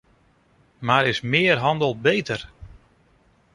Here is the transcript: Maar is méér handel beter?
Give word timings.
Maar 0.79 1.07
is 1.07 1.21
méér 1.21 1.57
handel 1.57 1.97
beter? 1.99 2.49